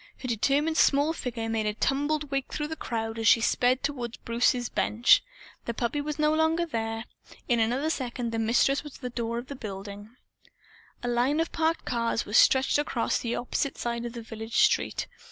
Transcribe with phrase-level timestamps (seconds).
[0.23, 4.17] Her determined small figure made a tumbled wake through the crowd as she sped toward
[4.25, 5.21] Bruce's bench.
[5.65, 7.05] The puppy was no longer there.
[7.47, 10.15] In another second the Mistress was at the door of the building.
[11.03, 15.05] A line of parked cars was stretched across the opposite side of the village street.